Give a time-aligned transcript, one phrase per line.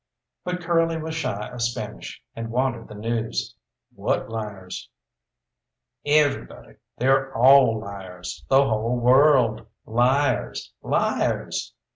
[0.43, 3.55] But Curly was shy of Spanish, and wanted the news.
[3.93, 4.89] "What liars?"
[6.07, 10.73] "Everybody they're all liars the whole world liars!
[10.81, 11.75] Liars!